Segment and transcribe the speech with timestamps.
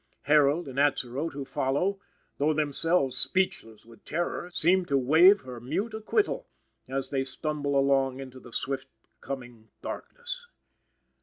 [0.23, 1.99] Herold and Atzerodt, who follow,
[2.39, 6.47] though themselves speechless with terror, seem to wave her mute acquittal,
[6.87, 10.47] as they stumble along into the swift coming Darkness.